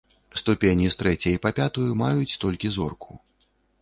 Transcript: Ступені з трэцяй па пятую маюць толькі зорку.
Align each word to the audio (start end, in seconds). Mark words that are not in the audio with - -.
Ступені 0.41 0.87
з 0.95 0.97
трэцяй 1.01 1.37
па 1.43 1.51
пятую 1.59 1.91
маюць 2.03 2.39
толькі 2.45 2.73
зорку. 2.79 3.11